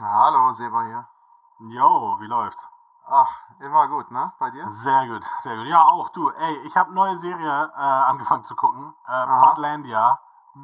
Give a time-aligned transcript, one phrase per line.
[0.00, 1.06] Hallo, Seba hier.
[1.58, 2.58] Jo, wie läuft?
[3.08, 4.32] Ach, immer gut, ne?
[4.38, 4.70] Bei dir?
[4.70, 5.66] Sehr gut, sehr gut.
[5.66, 6.30] Ja, auch du.
[6.30, 8.94] Ey, ich habe neue Serie äh, angefangen zu gucken.
[9.06, 10.18] Äh, Portlandia.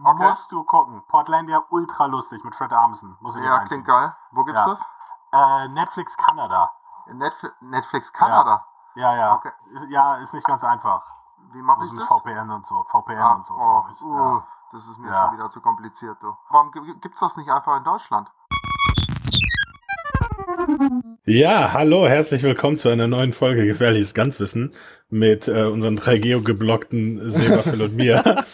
[0.05, 0.29] Okay.
[0.29, 1.05] Musst du gucken.
[1.09, 3.17] Portlandia ultra lustig mit Fred Armisen.
[3.21, 4.15] Muss ich Ja, klingt geil.
[4.31, 4.69] Wo gibt's Ja.
[4.69, 4.89] das?
[5.33, 6.73] Äh, Netflix Kanada.
[7.07, 8.67] Netflix, Netflix Kanada.
[8.95, 9.35] Ja, ja.
[9.35, 9.53] Okay.
[9.67, 11.03] Ist, ja, ist nicht ganz einfach.
[11.53, 12.07] Wie mache ich das?
[12.09, 12.83] VPN und so.
[12.85, 13.55] VPN Ah, und so.
[13.55, 14.03] oh, ich.
[14.03, 14.43] uh, Ja.
[14.73, 15.25] das ist mir Ja.
[15.25, 16.37] schon wieder zu kompliziert, du.
[16.51, 18.31] Warum gi- gibt's das nicht einfach in Deutschland?
[21.25, 24.73] Ja, hallo, herzlich willkommen zu einer neuen Folge Gefährliches Ganzwissen
[25.11, 28.23] mit äh, unseren drei geogeblockten Seba, Phil und mir.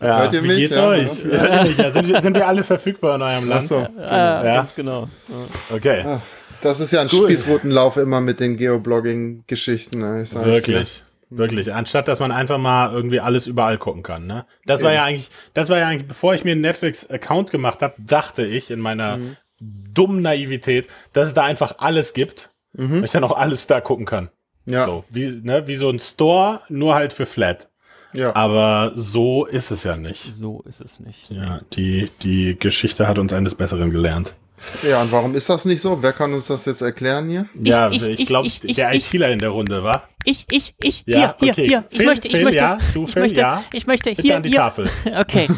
[0.00, 0.56] ja, Hört ihr wie mich?
[0.58, 1.24] geht's Ja, euch?
[1.24, 1.30] ja.
[1.38, 1.78] Hört ihr mich?
[1.78, 3.66] Ja, sind, wir- sind wir alle verfügbar in eurem Land?
[3.68, 3.86] so.
[3.98, 4.54] Ja, Ja.
[4.56, 5.08] ganz genau.
[5.28, 5.76] Ja.
[5.76, 6.18] Okay,
[6.62, 7.24] Das ist ja ein Cool.
[7.26, 9.98] Spießrutenlauf immer mit den Geoblogging-Geschichten.
[9.98, 10.22] Ne?
[10.22, 11.02] Ich sag's wirklich.
[11.30, 11.72] Wirklich.
[11.74, 14.26] Anstatt dass man einfach mal irgendwie alles überall gucken kann.
[14.26, 14.44] Ne?
[14.66, 14.96] Das war Eben.
[14.98, 18.70] ja eigentlich, das war ja eigentlich, bevor ich mir einen Netflix-Account gemacht habe, dachte ich
[18.70, 19.36] in meiner Mhm.
[19.60, 22.50] Dummen Naivität, dass es da einfach alles gibt.
[22.72, 22.98] Mhm.
[22.98, 24.30] Und ich dann auch alles da gucken kann.
[24.66, 27.68] Ja, So, wie, ne, wie so ein Store, nur halt für Flat.
[28.14, 28.34] ja.
[28.34, 30.32] Aber so ist es ja nicht.
[30.32, 31.30] So ist es nicht.
[31.30, 34.34] Ja, die, die Geschichte hat uns eines Besseren gelernt.
[34.82, 36.02] ja, und warum ist das nicht so?
[36.02, 37.46] Wer kann uns das jetzt erklären hier?
[37.60, 40.08] ja, ich- ich, ich- glaube, ich- ich- der ich- ITler in der Runde, war?
[40.24, 41.66] Ich, ich, ich, Ja, hier, hier, okay.
[41.68, 41.84] hier.
[41.90, 43.64] Ich Phil, möchte, ich Phil, möchte, ja, du, ich Phil, möchte, ja.
[43.74, 44.58] ich möchte Bitte hier, an die hier.
[44.58, 44.88] Tafel.
[45.18, 45.48] Okay.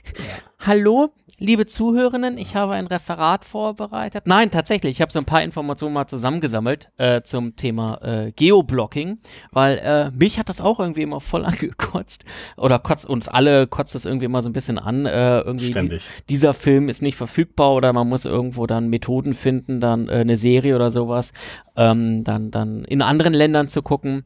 [0.66, 4.24] Hallo, liebe Zuhörerinnen, ich habe ein Referat vorbereitet.
[4.26, 9.18] Nein, tatsächlich, ich habe so ein paar Informationen mal zusammengesammelt äh, zum Thema äh, Geoblocking,
[9.52, 12.24] weil äh, mich hat das auch irgendwie immer voll angekotzt
[12.56, 15.06] oder kotzt uns alle kotzt das irgendwie immer so ein bisschen an.
[15.06, 16.02] Äh, irgendwie die, Ständig.
[16.28, 20.36] dieser Film ist nicht verfügbar oder man muss irgendwo dann Methoden finden, dann äh, eine
[20.36, 21.32] Serie oder sowas,
[21.76, 24.24] ähm, dann, dann in anderen Ländern zu gucken.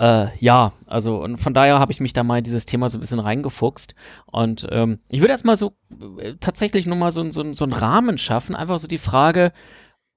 [0.00, 3.00] Äh, ja, also und von daher habe ich mich da mal dieses Thema so ein
[3.00, 3.94] bisschen reingefuchst.
[4.26, 5.72] Und ähm, ich würde erstmal so
[6.18, 8.54] äh, tatsächlich nochmal so, so, so einen Rahmen schaffen.
[8.54, 9.52] Einfach so die Frage,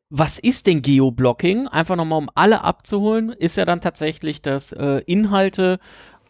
[0.09, 1.67] was ist denn Geoblocking?
[1.67, 5.79] Einfach nochmal, um alle abzuholen, ist ja dann tatsächlich, dass äh, Inhalte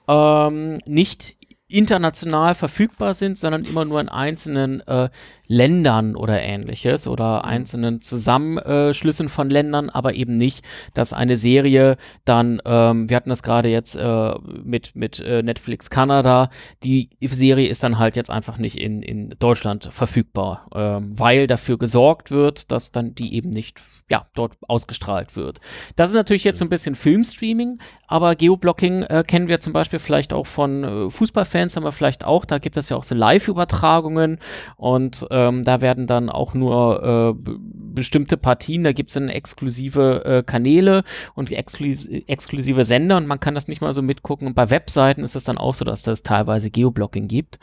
[0.07, 1.35] ähm, nicht
[1.67, 5.09] international verfügbar sind, sondern immer nur in einzelnen äh,
[5.51, 10.63] Ländern oder ähnliches oder einzelnen Zusammenschlüssen von Ländern, aber eben nicht,
[10.93, 15.89] dass eine Serie dann, ähm, wir hatten das gerade jetzt äh, mit, mit äh, Netflix
[15.89, 16.49] Kanada,
[16.83, 21.77] die Serie ist dann halt jetzt einfach nicht in, in Deutschland verfügbar, ähm, weil dafür
[21.77, 25.59] gesorgt wird, dass dann die eben nicht ja, dort ausgestrahlt wird.
[25.97, 29.99] Das ist natürlich jetzt so ein bisschen Filmstreaming, aber Geoblocking äh, kennen wir zum Beispiel
[29.99, 33.15] vielleicht auch von äh, Fußballfans, haben wir vielleicht auch, da gibt es ja auch so
[33.15, 34.39] Live-Übertragungen
[34.75, 37.51] und ähm, da werden dann auch nur äh,
[37.93, 41.03] bestimmte Partien, da gibt es dann exklusive äh, Kanäle
[41.35, 44.47] und exklus exklusive Sender und man kann das nicht mal so mitgucken.
[44.47, 47.59] Und bei Webseiten ist es dann auch so, dass das teilweise Geoblocking gibt.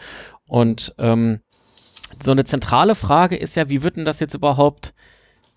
[0.48, 1.40] Und ähm,
[2.20, 4.94] so eine zentrale Frage ist ja, wie wird denn das jetzt überhaupt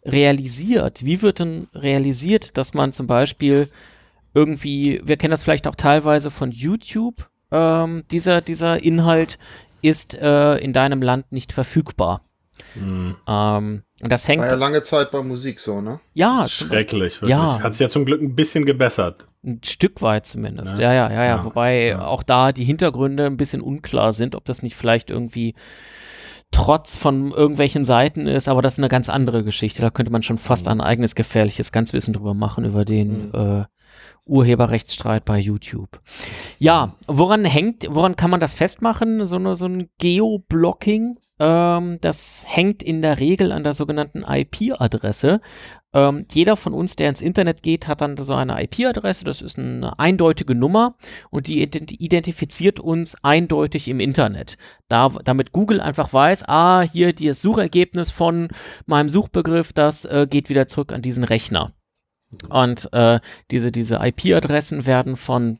[0.05, 1.05] realisiert?
[1.05, 3.69] Wie wird denn realisiert, dass man zum Beispiel
[4.33, 9.37] irgendwie, wir kennen das vielleicht auch teilweise von YouTube, ähm, dieser, dieser Inhalt
[9.81, 12.21] ist äh, in deinem Land nicht verfügbar.
[12.73, 15.99] Hm, Ähm, und das hängt, War ja lange Zeit bei Musik so, ne?
[16.13, 17.29] ja, schrecklich, wirklich.
[17.31, 17.59] Ja.
[17.61, 19.27] Hat sich ja zum Glück ein bisschen gebessert.
[19.43, 20.77] Ein Stück weit zumindest.
[20.77, 20.83] Ne?
[20.83, 21.25] Ja, ja, ja, ja.
[21.37, 22.05] Ja, Wobei ja.
[22.05, 25.55] auch da die Hintergründe ein bisschen unklar sind, ob das nicht vielleicht irgendwie
[26.53, 29.81] Trotz von irgendwelchen Seiten ist, aber das ist eine ganz andere Geschichte.
[29.81, 30.71] Da könnte man schon fast Mhm.
[30.73, 33.63] ein eigenes gefährliches Ganzwissen drüber machen, über den äh,
[34.25, 35.99] Urheberrechtsstreit bei YouTube.
[36.57, 39.25] Ja, woran hängt, woran kann man das festmachen?
[39.25, 45.41] So, eine, so ein Geoblocking, ähm, das hängt in der Regel an der sogenannten IP-Adresse.
[45.91, 49.25] Ähm, jeder von uns, der ins Internet geht, hat dann so eine IP-Adresse.
[49.25, 50.95] Das ist eine eindeutige Nummer
[51.31, 54.57] und die ident identifiziert uns eindeutig im Internet.
[54.87, 58.49] Da, damit Google einfach weiß, ah, hier das Suchergebnis von
[58.85, 61.73] meinem Suchbegriff, das äh, geht wieder zurück an diesen Rechner.
[62.49, 63.19] Und äh,
[63.51, 65.59] diese, diese IP-Adressen werden von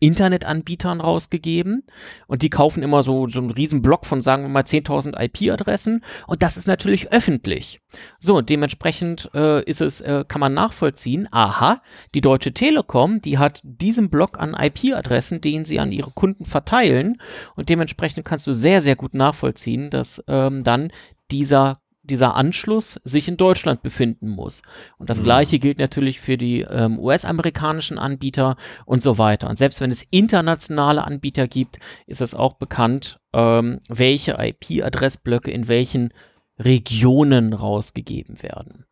[0.00, 1.84] Internetanbietern rausgegeben.
[2.26, 6.02] Und die kaufen immer so, so einen riesen Block von, sagen wir mal, 10.000 IP-Adressen
[6.26, 7.80] und das ist natürlich öffentlich.
[8.18, 11.82] So, dementsprechend äh, ist es, äh, kann man nachvollziehen, aha,
[12.14, 17.20] die Deutsche Telekom, die hat diesen Block an IP-Adressen, den sie an ihre Kunden verteilen.
[17.54, 20.90] Und dementsprechend kannst du sehr, sehr gut nachvollziehen, dass ähm, dann
[21.30, 21.80] dieser
[22.10, 24.62] dieser Anschluss sich in Deutschland befinden muss.
[24.98, 25.24] Und das Mhm.
[25.24, 29.48] gleiche gilt natürlich für die ähm, US-amerikanischen Anbieter und so weiter.
[29.48, 35.68] Und selbst wenn es internationale Anbieter gibt, ist es auch bekannt, ähm, welche IP-Adressblöcke in
[35.68, 36.12] welchen
[36.58, 38.84] Regionen rausgegeben werden.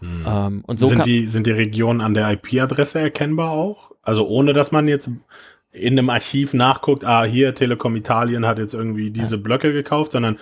[0.00, 0.24] Hm.
[0.26, 3.92] Ähm, und so sind, die, sind die Regionen an der IP-Adresse erkennbar auch?
[4.02, 5.10] Also ohne, dass man jetzt
[5.72, 10.38] in einem Archiv nachguckt, ah, hier Telekom Italien hat jetzt irgendwie diese Blöcke gekauft, sondern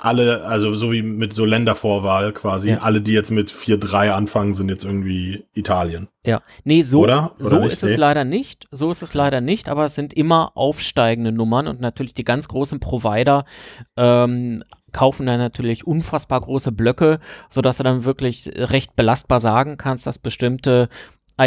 [0.00, 2.78] alle, also so wie mit so Ländervorwahl quasi, ja.
[2.78, 6.08] alle, die jetzt mit 4-3 anfangen, sind jetzt irgendwie Italien.
[6.24, 7.34] Ja, nee, so, Oder?
[7.38, 7.72] Oder so nicht?
[7.72, 7.98] ist es nee.
[7.98, 8.68] leider nicht.
[8.70, 12.48] So ist es leider nicht, aber es sind immer aufsteigende Nummern und natürlich die ganz
[12.48, 13.44] großen Provider
[13.96, 14.62] ähm,
[14.92, 17.18] kaufen dann natürlich unfassbar große Blöcke,
[17.50, 20.88] sodass du dann wirklich recht belastbar sagen kannst, dass bestimmte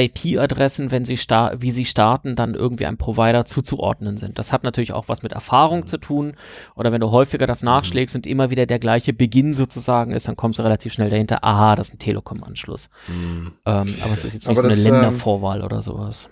[0.02, 4.38] IP-Adressen, wenn sie wie sie starten, dann irgendwie einem Provider zuzuordnen sind.
[4.40, 5.88] Das hat natürlich auch was mit Erfahrung mhm.
[5.88, 6.34] zu tun.
[6.76, 7.68] Oder wenn du häufiger das mhm.
[7.68, 11.44] nachschlägst und immer wieder der gleiche Beginn sozusagen ist, dann kommst du relativ schnell dahinter,
[11.44, 12.90] aha, das ist ein Telekom-Anschluss.
[13.08, 13.54] Mhm.
[13.66, 16.30] Ähm, aber es ist jetzt nicht aber so eine das, ähm, Ländervorwahl ähm, oder sowas.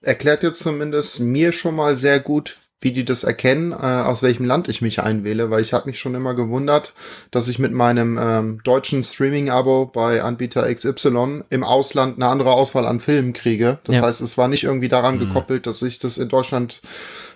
[0.00, 4.44] Erklärt jetzt zumindest mir schon mal sehr gut, wie die das erkennen, äh, aus welchem
[4.44, 6.92] Land ich mich einwähle, weil ich habe mich schon immer gewundert,
[7.30, 12.86] dass ich mit meinem ähm, deutschen Streaming-Abo bei Anbieter XY im Ausland eine andere Auswahl
[12.86, 13.78] an Filmen kriege.
[13.84, 14.02] Das ja.
[14.02, 15.20] heißt, es war nicht irgendwie daran mhm.
[15.20, 16.80] gekoppelt, dass ich das in Deutschland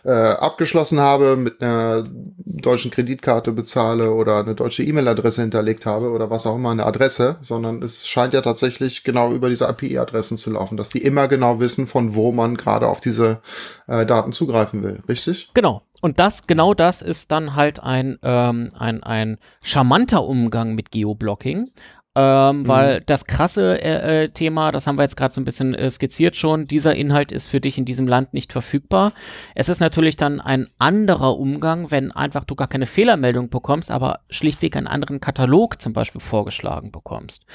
[0.05, 2.05] äh, abgeschlossen habe, mit einer
[2.45, 7.37] deutschen Kreditkarte bezahle oder eine deutsche E-Mail-Adresse hinterlegt habe oder was auch immer, eine Adresse,
[7.43, 11.61] sondern es scheint ja tatsächlich genau über diese API-Adressen zu laufen, dass die immer genau
[11.61, 13.41] wissen, von wo man gerade auf diese
[13.87, 15.51] äh, Daten zugreifen will, richtig?
[15.55, 15.83] Genau.
[16.01, 21.73] Und das, genau das ist dann halt ein, ähm, ein, ein charmanter Umgang mit Geoblocking.
[22.21, 22.69] Ähm, mhm.
[22.69, 25.89] Weil das krasse äh, äh, Thema, das haben wir jetzt gerade so ein bisschen äh,
[25.89, 29.13] skizziert schon, dieser Inhalt ist für dich in diesem Land nicht verfügbar.
[29.55, 34.19] Es ist natürlich dann ein anderer Umgang, wenn einfach du gar keine Fehlermeldung bekommst, aber
[34.31, 37.47] schlichtweg einen anderen Katalog zum Beispiel vorgeschlagen bekommst.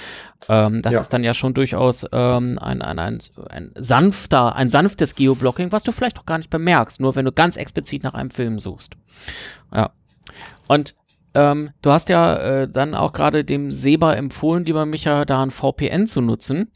[0.48, 1.02] Ähm, das ja.
[1.02, 3.20] ist dann ja schon durchaus ähm, ein, ein, ein,
[3.50, 7.34] ein sanfter, ein sanftes Geoblocking, was du vielleicht auch gar nicht bemerkst, nur wenn du
[7.34, 8.96] ganz explizit nach einem Film suchst.
[9.74, 9.92] Ja.
[10.70, 10.96] Und
[11.36, 15.52] ähm, du hast ja äh, dann auch gerade dem Seba empfohlen, lieber Micha, da ein
[15.52, 16.72] VPN zu nutzen.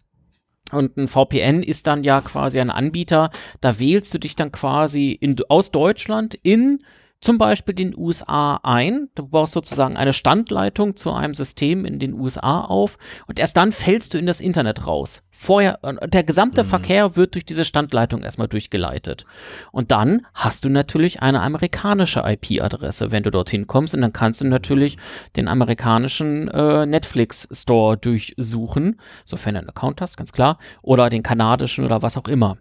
[0.71, 3.31] Und ein VPN ist dann ja quasi ein Anbieter,
[3.61, 6.83] da wählst du dich dann quasi in, aus Deutschland in
[7.21, 9.09] zum Beispiel den USA ein.
[9.15, 12.97] Du baust sozusagen eine Standleitung zu einem System in den USA auf
[13.27, 15.23] und erst dann fällst du in das Internet raus.
[15.29, 16.67] Vorher, der gesamte mhm.
[16.67, 19.25] Verkehr wird durch diese Standleitung erstmal durchgeleitet.
[19.71, 23.93] Und dann hast du natürlich eine amerikanische IP-Adresse, wenn du dorthin kommst.
[23.93, 24.97] Und dann kannst du natürlich
[25.35, 31.85] den amerikanischen äh, Netflix-Store durchsuchen, sofern du einen Account hast, ganz klar, oder den kanadischen
[31.85, 32.57] oder was auch immer.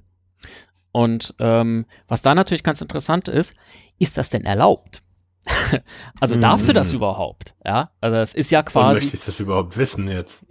[0.96, 3.54] Und ähm, was da natürlich ganz interessant ist,
[3.98, 5.02] ist das denn erlaubt?
[6.20, 6.96] also darfst du das mhm.
[6.96, 7.54] überhaupt?
[7.66, 9.02] Ja, also es ist ja quasi.
[9.02, 10.40] Möchte ich das überhaupt wissen jetzt?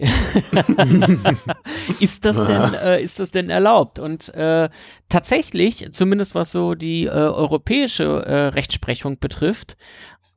[2.00, 3.98] ist das denn, äh, ist das denn erlaubt?
[3.98, 4.70] Und äh,
[5.10, 9.78] tatsächlich, zumindest was so die äh, europäische äh, Rechtsprechung betrifft,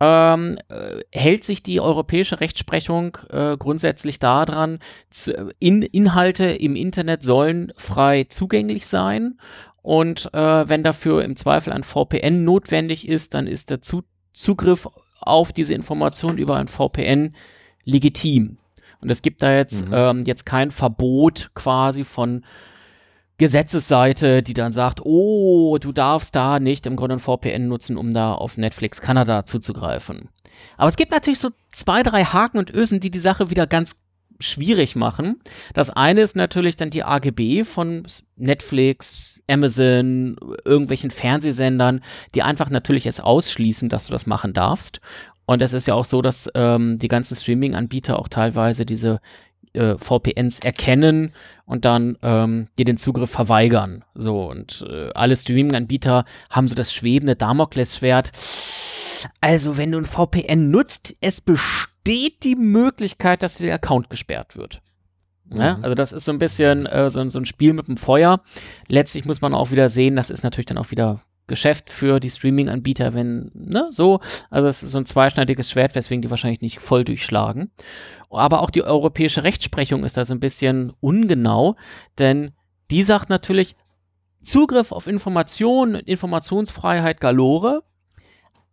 [0.01, 4.79] ähm, äh, hält sich die europäische Rechtsprechung äh, grundsätzlich daran,
[5.11, 9.39] zu, in, Inhalte im Internet sollen frei zugänglich sein
[9.83, 14.89] und äh, wenn dafür im Zweifel ein VPN notwendig ist, dann ist der Zu Zugriff
[15.21, 17.35] auf diese Information über ein VPN
[17.85, 18.57] legitim.
[19.01, 19.95] Und es gibt da jetzt, mhm.
[19.95, 22.45] ähm, jetzt kein Verbot quasi von
[23.39, 28.13] Gesetzesseite, die dann sagt, oh, du darfst da nicht im Grunde ein VPN nutzen, um
[28.13, 30.29] da auf Netflix Kanada zuzugreifen.
[30.77, 34.03] Aber es gibt natürlich so zwei, drei Haken und Ösen, die die Sache wieder ganz
[34.41, 35.41] schwierig machen.
[35.75, 38.05] Das eine ist natürlich dann die AGB von
[38.37, 42.03] Netflix, Amazon, irgendwelchen Fernsehsendern,
[42.35, 45.01] die einfach natürlich es ausschließen, dass du das machen darfst.
[45.47, 49.21] Und es ist ja auch so, dass ähm, die ganzen Streaming-Anbieter auch teilweise diese
[49.73, 51.33] äh, VPNs erkennen
[51.65, 54.05] und dann ähm, dir den Zugriff verweigern.
[54.15, 58.31] So, und äh, alle Streaming-Anbieter haben so das schwebende Damoklesschwert.
[59.41, 61.41] Also, wenn du ein VPN nutzt, es
[62.09, 64.81] besteht die Möglichkeit, dass der Account gesperrt wird.
[65.55, 65.85] Ja, mhm.
[65.85, 68.41] also das ist so ein bisschen äh, so, so, ein Spiel mit dem Feuer.
[68.87, 72.31] Letztlich muss man auch wieder sehen, das ist natürlich dann auch wieder Geschäft für die
[72.31, 74.21] Streaming-Anbieter, wenn, ne, so.
[74.51, 77.71] Also es ist so ein zweischneidiges Schwert, weswegen die wahrscheinlich nicht voll durchschlagen.
[78.31, 81.77] Aber auch die europäische Rechtsprechung ist da so ein bisschen ungenau,
[82.19, 82.53] denn
[82.91, 83.77] die sagt natürlich,
[84.41, 87.83] Zugriff auf Informationen, Informationsfreiheit galore,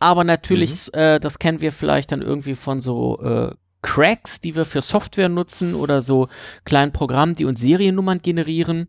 [0.06, 1.00] aber natürlich, mhm.
[1.00, 5.30] äh, das kennen wir vielleicht dann irgendwie von so äh, Cracks, die wir für Software
[5.30, 6.28] nutzen oder so
[6.64, 8.88] kleinen Programmen, die uns Seriennummern generieren.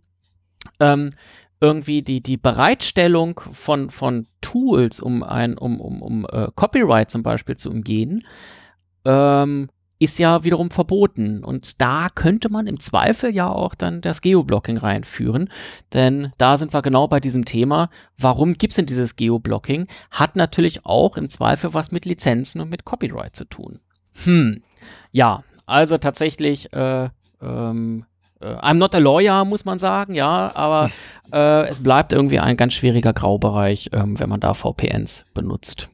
[0.79, 1.15] Ähm,
[1.59, 7.23] irgendwie die, die Bereitstellung von, von Tools, um ein, um, um, um uh, Copyright zum
[7.23, 8.23] Beispiel zu umgehen,
[9.07, 11.43] ähm, ist ja wiederum verboten.
[11.43, 15.50] Und da könnte man im Zweifel ja auch dann das Geoblocking reinführen.
[15.93, 17.88] Denn da sind wir genau bei diesem Thema.
[18.19, 19.87] Warum gibt es denn dieses Geoblocking?
[20.11, 23.81] Hat natürlich auch im Zweifel was mit Lizenzen und mit Copyright zu tun.
[24.25, 24.62] Hm,
[25.12, 27.09] ja, also tatsächlich, äh,
[27.43, 28.05] ähm,
[28.41, 30.91] äh, I'm not a lawyer, muss man sagen, ja, aber
[31.33, 35.88] äh, es bleibt irgendwie ein ganz schwieriger Graubereich, ähm, wenn man da VPNs benutzt.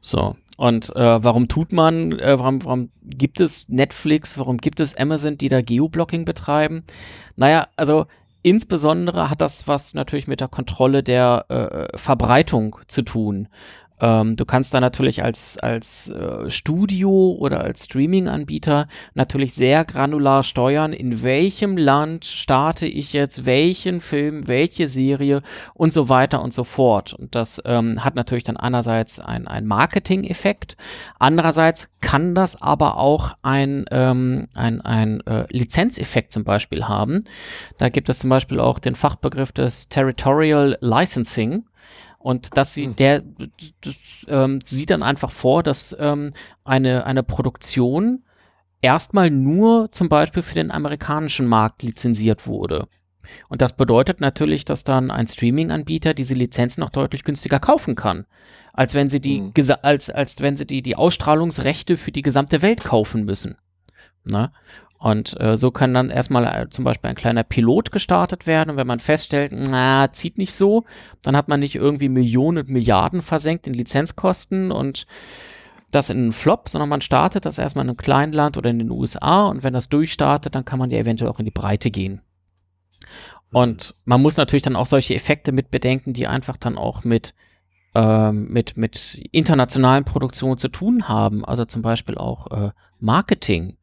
[0.00, 4.96] So, Und äh, warum tut man, äh, warum, warum gibt es Netflix, warum gibt es
[4.96, 6.84] Amazon, die da Geoblocking betreiben?
[7.36, 8.06] Naja, also
[8.42, 13.48] insbesondere hat das was natürlich mit der Kontrolle der äh, Verbreitung zu tun.
[14.00, 20.42] Ähm, du kannst da natürlich als, als äh, Studio oder als Streaming-Anbieter natürlich sehr granular
[20.42, 25.40] steuern, in welchem Land starte ich jetzt welchen Film, welche Serie
[25.74, 27.14] und so weiter und so fort.
[27.14, 30.76] Und das ähm, hat natürlich dann einerseits einen Marketing-Effekt,
[31.18, 37.24] andererseits kann das aber auch ein, ähm, ein, ein äh, Lizenzeffekt zum Beispiel haben.
[37.78, 41.64] Da gibt es zum Beispiel auch den Fachbegriff des Territorial Licensing.
[42.24, 42.96] Und das sieht, hm.
[42.96, 43.22] der
[43.82, 43.94] das,
[44.28, 46.32] ähm, sieht dann einfach vor, dass ähm,
[46.64, 48.24] eine, eine Produktion
[48.80, 52.88] erstmal nur zum Beispiel für den amerikanischen Markt lizenziert wurde.
[53.50, 58.24] Und das bedeutet natürlich, dass dann ein Streaming-Anbieter diese Lizenzen noch deutlich günstiger kaufen kann,
[58.72, 59.52] als wenn sie die, mhm.
[59.82, 63.58] als, als wenn sie die, die Ausstrahlungsrechte für die gesamte Welt kaufen müssen.
[64.24, 64.50] Ne?
[65.04, 68.70] Und äh, so kann dann erstmal äh, zum Beispiel ein kleiner Pilot gestartet werden.
[68.70, 70.84] Und wenn man feststellt, na, zieht nicht so,
[71.20, 75.06] dann hat man nicht irgendwie Millionen und Milliarden versenkt in Lizenzkosten und
[75.90, 78.78] das in einen Flop, sondern man startet das erstmal in einem kleinen Land oder in
[78.78, 81.90] den USA und wenn das durchstartet, dann kann man ja eventuell auch in die Breite
[81.90, 82.22] gehen.
[83.52, 87.34] Und man muss natürlich dann auch solche Effekte mit bedenken, die einfach dann auch mit,
[87.94, 91.44] ähm, mit, mit internationalen Produktionen zu tun haben.
[91.44, 92.70] Also zum Beispiel auch äh,
[93.00, 93.76] Marketing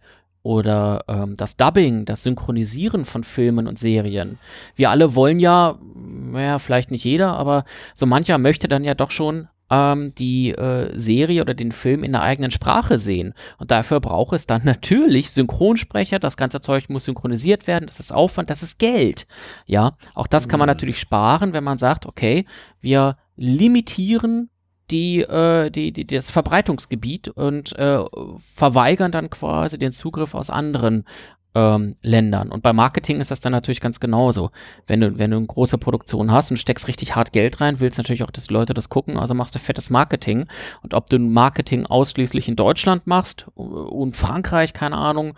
[0.44, 4.40] oder ähm, das Dubbing, das Synchronisieren von Filmen und Serien.
[4.76, 9.12] Wir alle wollen ja, naja, vielleicht nicht jeder, aber so mancher möchte dann ja doch
[9.12, 13.34] schon ähm, die äh, Serie oder den Film in der eigenen Sprache sehen.
[13.58, 16.20] Und dafür braucht es dann natürlich Synchronsprecher.
[16.20, 17.88] Das ganze Zeug muss synchronisiert werden.
[17.88, 19.26] Das ist Aufwand, das ist Geld.
[19.66, 20.72] Ja, auch das kann man mhm.
[20.74, 22.46] natürlich sparen, wenn man sagt, okay,
[22.80, 24.50] wir limitieren
[24.92, 28.04] die, äh, die, die, das Verbreitungsgebiet und äh,
[28.40, 31.06] verweigern dann quasi den Zugriff aus anderen
[31.54, 32.52] ähm, Ländern.
[32.52, 34.52] Und bei Marketing ist das dann natürlich ganz genauso.
[34.88, 37.98] Wenn du, wenn du eine große Produktion hast und steckst richtig hart Geld rein, willst
[37.98, 40.48] natürlich auch, dass die Leute das gucken, also machst du fettes Marketing.
[40.82, 45.34] Und ob du Marketing ausschließlich in Deutschland machst und Frankreich, keine Ahnung,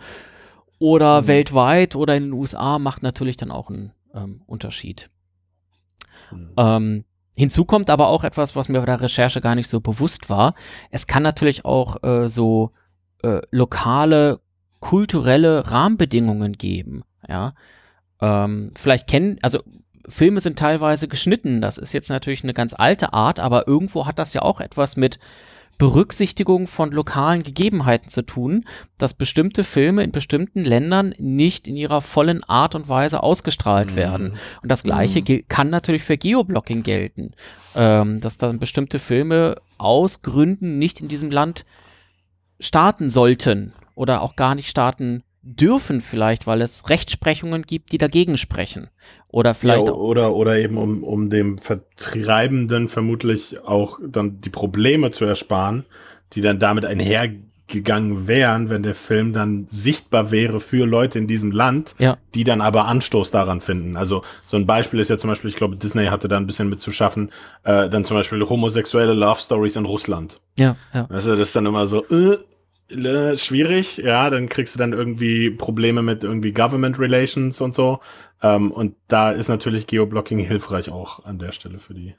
[0.78, 1.26] oder mhm.
[1.28, 5.10] weltweit oder in den USA, macht natürlich dann auch einen ähm, Unterschied.
[6.30, 6.52] Mhm.
[6.56, 7.04] Ähm,
[7.36, 10.54] Hinzu kommt aber auch etwas, was mir bei der Recherche gar nicht so bewusst war.
[10.90, 12.70] Es kann natürlich auch äh, so
[13.22, 14.40] äh, lokale,
[14.80, 17.02] kulturelle Rahmenbedingungen geben.
[17.28, 17.54] Ja,
[18.20, 19.60] ähm, vielleicht kennen, also
[20.06, 21.60] Filme sind teilweise geschnitten.
[21.60, 24.96] Das ist jetzt natürlich eine ganz alte Art, aber irgendwo hat das ja auch etwas
[24.96, 25.18] mit
[25.78, 28.64] Berücksichtigung von lokalen Gegebenheiten zu tun,
[28.98, 33.96] dass bestimmte Filme in bestimmten Ländern nicht in ihrer vollen Art und Weise ausgestrahlt mhm.
[33.96, 34.34] werden.
[34.62, 35.44] Und das Gleiche mhm.
[35.48, 37.32] kann natürlich für Geoblocking gelten,
[37.74, 41.64] ähm, dass dann bestimmte Filme aus Gründen nicht in diesem Land
[42.60, 48.38] starten sollten oder auch gar nicht starten dürfen vielleicht, weil es Rechtsprechungen gibt, die dagegen
[48.38, 48.88] sprechen.
[49.28, 49.86] Oder vielleicht.
[49.86, 55.84] Ja, oder, oder eben um, um dem Vertreibenden vermutlich auch dann die Probleme zu ersparen,
[56.32, 61.52] die dann damit einhergegangen wären, wenn der Film dann sichtbar wäre für Leute in diesem
[61.52, 62.16] Land, ja.
[62.34, 63.96] die dann aber Anstoß daran finden.
[63.98, 66.70] Also so ein Beispiel ist ja zum Beispiel, ich glaube, Disney hatte da ein bisschen
[66.70, 67.30] mit zu schaffen,
[67.64, 70.40] äh, dann zum Beispiel homosexuelle Love Stories in Russland.
[70.58, 71.06] Ja, ja.
[71.10, 72.38] Also das ist dann immer so, äh, äh,
[72.88, 78.00] schwierig, ja, dann kriegst du dann irgendwie Probleme mit irgendwie Government Relations und so.
[78.42, 82.14] Ähm, und da ist natürlich Geoblocking hilfreich auch an der Stelle für die.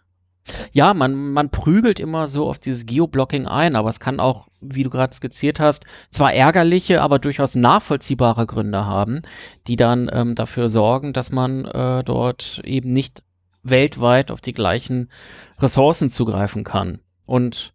[0.72, 4.84] Ja, man, man prügelt immer so auf dieses Geoblocking ein, aber es kann auch, wie
[4.84, 9.22] du gerade skizziert hast, zwar ärgerliche, aber durchaus nachvollziehbare Gründe haben,
[9.68, 13.24] die dann ähm, dafür sorgen, dass man äh, dort eben nicht
[13.64, 15.10] weltweit auf die gleichen
[15.60, 17.00] Ressourcen zugreifen kann.
[17.26, 17.74] Und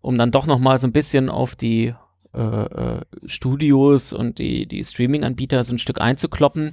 [0.00, 1.94] um dann doch noch mal so ein bisschen auf die
[2.34, 6.72] äh, äh, Studios und die, die Streaming-Anbieter so ein Stück einzukloppen.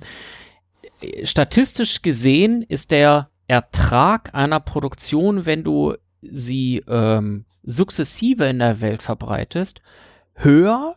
[1.24, 9.01] Statistisch gesehen ist der Ertrag einer Produktion, wenn du sie ähm, sukzessive in der Welt
[9.01, 9.82] verbreitest,
[10.36, 10.96] höher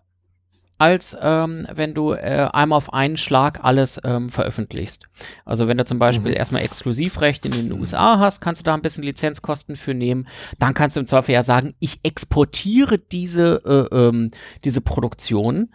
[0.79, 5.09] als ähm, wenn du äh, einmal auf einen Schlag alles ähm, veröffentlichst.
[5.45, 6.37] Also wenn du zum Beispiel mhm.
[6.37, 10.27] erstmal Exklusivrecht in den USA hast, kannst du da ein bisschen Lizenzkosten für nehmen.
[10.59, 14.31] Dann kannst du im Zweifel ja sagen, ich exportiere diese, äh, ähm,
[14.65, 15.71] diese Produktion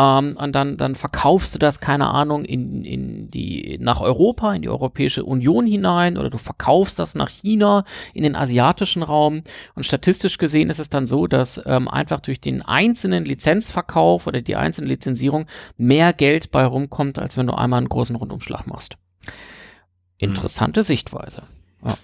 [0.00, 4.62] ähm, und dann, dann verkaufst du das, keine Ahnung, in, in die, nach Europa, in
[4.62, 9.42] die Europäische Union hinein oder du verkaufst das nach China, in den asiatischen Raum.
[9.74, 14.40] Und statistisch gesehen ist es dann so, dass ähm, einfach durch den einzelnen Lizenzverkauf oder
[14.40, 18.96] die einzelne Lizenzierung mehr Geld bei rumkommt, als wenn du einmal einen großen Rundumschlag machst.
[20.16, 20.84] Interessante hm.
[20.84, 21.42] Sichtweise.
[21.84, 21.94] Ja.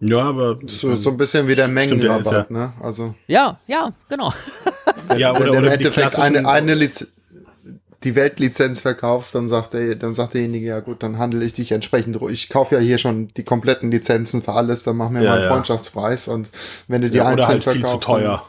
[0.00, 2.56] Ja, aber so, so ein bisschen wie der Mengenrabatt, ja.
[2.56, 2.72] ne?
[2.80, 4.32] Also ja, ja, genau.
[5.16, 7.17] ja, oder, oder im Endeffekt eine, eine Lizenz
[8.04, 11.72] die Weltlizenz verkaufst, dann sagt der, dann sagt derjenige, ja gut, dann handle ich dich
[11.72, 12.16] entsprechend.
[12.30, 15.34] Ich kaufe ja hier schon die kompletten Lizenzen für alles, dann mach mir ja, mal
[15.36, 15.52] einen ja.
[15.52, 16.48] Freundschaftspreis und
[16.86, 17.90] wenn du die ja, einzeln halt verkaufst.
[17.90, 18.44] Viel zu teuer.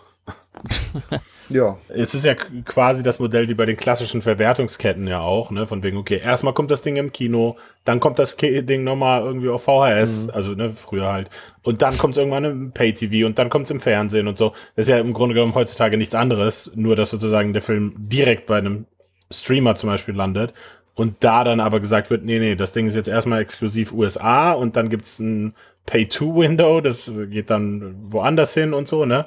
[1.49, 1.77] ja.
[1.87, 5.65] Es ist ja quasi das Modell wie bei den klassischen Verwertungsketten ja auch, ne?
[5.65, 9.49] Von wegen, okay, erstmal kommt das Ding im Kino, dann kommt das Ding nochmal irgendwie
[9.49, 10.31] auf VHS, mhm.
[10.31, 11.29] also ne, früher halt.
[11.63, 14.49] Und dann kommt es irgendwann im Pay-TV und dann kommt es im Fernsehen und so.
[14.75, 18.45] Das ist ja im Grunde genommen heutzutage nichts anderes, nur dass sozusagen der Film direkt
[18.45, 18.85] bei einem
[19.31, 20.53] Streamer zum Beispiel landet
[20.95, 24.51] und da dann aber gesagt wird, nee, nee, das Ding ist jetzt erstmal exklusiv USA
[24.51, 25.53] und dann gibt's ein
[25.85, 29.25] Pay-to-Window, das geht dann woanders hin und so, ne?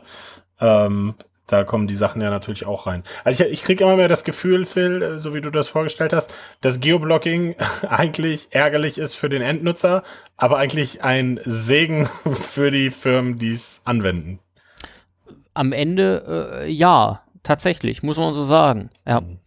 [0.61, 1.14] Ähm,
[1.47, 3.02] da kommen die Sachen ja natürlich auch rein.
[3.25, 6.12] Also ich, ich kriege immer mehr das Gefühl, Phil, äh, so wie du das vorgestellt
[6.12, 7.56] hast, dass Geoblocking
[7.88, 10.02] eigentlich ärgerlich ist für den Endnutzer,
[10.37, 14.38] aber eigentlich ein Segen für die Firmen, die es anwenden.
[15.54, 18.90] Am Ende äh, ja, tatsächlich, muss man so sagen.
[19.06, 19.21] Ja.
[19.21, 19.38] Mhm.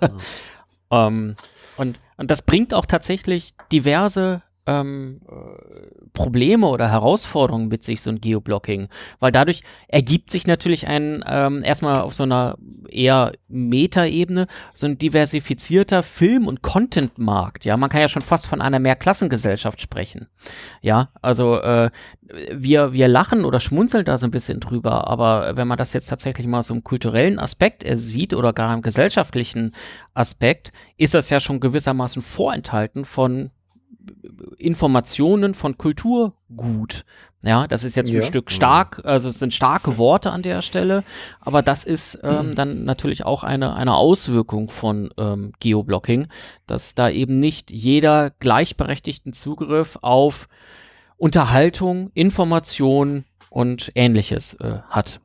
[0.90, 1.36] ähm,
[1.76, 8.10] und, und das bringt auch tatsächlich diverse ähm, äh, Probleme oder Herausforderungen mit sich, so
[8.10, 8.88] ein Geoblocking.
[9.18, 12.58] Weil dadurch ergibt sich natürlich ein, ähm, erstmal auf so einer
[12.90, 17.64] eher Metaebene, so ein diversifizierter Film- und Content-Markt.
[17.64, 20.28] Ja, man kann ja schon fast von einer Mehrklassengesellschaft sprechen.
[20.82, 21.90] Ja, also äh,
[22.54, 26.08] wir, wir lachen oder schmunzeln da so ein bisschen drüber, aber wenn man das jetzt
[26.08, 29.74] tatsächlich mal so im kulturellen Aspekt sieht oder gar im gesellschaftlichen
[30.12, 33.50] Aspekt, ist das ja schon gewissermaßen vorenthalten von
[34.58, 37.04] Informationen von Kulturgut.
[37.42, 38.20] Ja, das ist jetzt ja.
[38.20, 41.04] ein Stück stark, also es sind starke Worte an der Stelle,
[41.40, 46.26] aber das ist ähm, dann natürlich auch eine, eine Auswirkung von ähm, Geoblocking,
[46.66, 50.48] dass da eben nicht jeder gleichberechtigten Zugriff auf
[51.16, 55.20] Unterhaltung, Information und ähnliches äh, hat.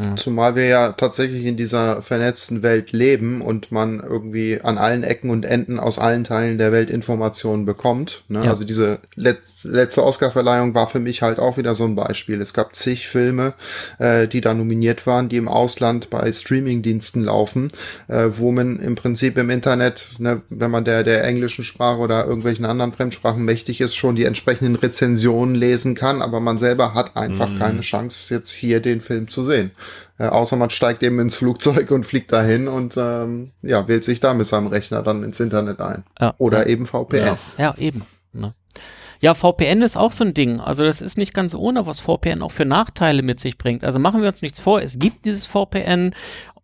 [0.00, 0.16] Ja.
[0.16, 5.30] Zumal wir ja tatsächlich in dieser vernetzten Welt leben und man irgendwie an allen Ecken
[5.30, 8.24] und Enden aus allen Teilen der Welt Informationen bekommt.
[8.26, 8.44] Ne?
[8.44, 8.50] Ja.
[8.50, 12.40] Also diese Let letzte Oscarverleihung war für mich halt auch wieder so ein Beispiel.
[12.40, 13.54] Es gab zig Filme,
[13.98, 17.70] äh, die da nominiert waren, die im Ausland bei Streamingdiensten laufen,
[18.08, 22.26] äh, wo man im Prinzip im Internet, ne, wenn man der, der englischen Sprache oder
[22.26, 27.16] irgendwelchen anderen Fremdsprachen mächtig ist, schon die entsprechenden Rezensionen lesen kann, aber man selber hat
[27.16, 27.58] einfach mhm.
[27.58, 29.70] keine Chance, jetzt hier den Film zu sehen.
[30.18, 34.20] Äh, außer man steigt eben ins Flugzeug und fliegt dahin und ähm, ja, wählt sich
[34.20, 36.04] da mit seinem Rechner dann ins Internet ein.
[36.20, 37.26] Ja, Oder eben VPN.
[37.26, 38.04] Ja, ja eben.
[38.32, 38.54] Ne?
[39.20, 40.60] Ja, VPN ist auch so ein Ding.
[40.60, 43.84] Also das ist nicht ganz ohne, was VPN auch für Nachteile mit sich bringt.
[43.84, 46.14] Also machen wir uns nichts vor, es gibt dieses VPN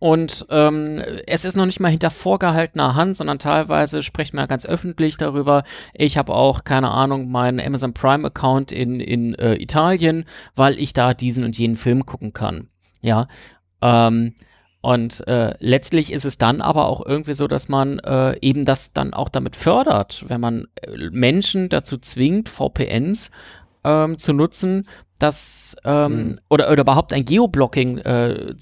[0.01, 4.65] und ähm, es ist noch nicht mal hinter vorgehaltener Hand, sondern teilweise sprechen wir ganz
[4.65, 5.63] öffentlich darüber.
[5.93, 10.25] Ich habe auch, keine Ahnung, meinen Amazon Prime-Account in, in äh, Italien,
[10.57, 12.69] weil ich da diesen und jenen Film gucken kann.
[13.01, 13.29] Ja.
[13.83, 14.35] Ähm,
[14.83, 18.93] und äh, letztlich ist es dann aber auch irgendwie so, dass man äh, eben das
[18.95, 23.31] dann auch damit fördert, wenn man äh, Menschen dazu zwingt, VPNs
[23.85, 24.87] ähm, zu nutzen,
[25.23, 26.39] dass ähm, mhm.
[26.49, 28.55] oder, oder überhaupt ein Geoblocking, äh,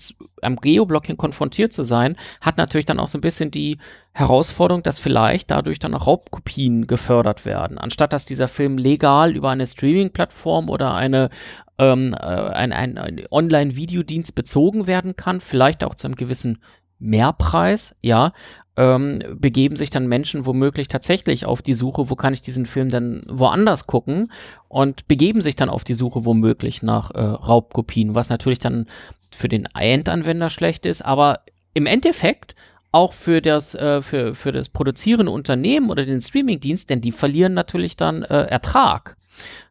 [0.42, 3.78] am Geoblocking konfrontiert zu sein, hat natürlich dann auch so ein bisschen die
[4.12, 7.78] Herausforderung, dass vielleicht dadurch dann auch Raubkopien gefördert werden.
[7.78, 11.30] Anstatt dass dieser Film legal über eine Streaming-Plattform oder eine
[11.78, 16.58] ähm, äh, ein, ein, ein Online-Videodienst bezogen werden kann, vielleicht auch zu einem gewissen
[16.98, 18.32] Mehrpreis, ja,
[18.78, 22.90] ähm, begeben sich dann Menschen womöglich tatsächlich auf die Suche, wo kann ich diesen Film
[22.90, 24.30] dann woanders gucken
[24.68, 28.86] und begeben sich dann auf die Suche womöglich nach äh, Raubkopien, was natürlich dann
[29.32, 31.40] für den Endanwender schlecht ist, aber
[31.74, 32.54] im Endeffekt
[32.92, 37.54] auch für das, äh, für, für das produzierende Unternehmen oder den Streamingdienst, denn die verlieren
[37.54, 39.16] natürlich dann äh, Ertrag.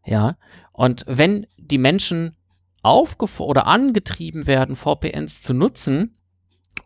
[0.05, 0.35] Ja,
[0.73, 2.35] und wenn die Menschen
[2.83, 6.13] aufgefordert oder angetrieben werden, VPNs zu nutzen,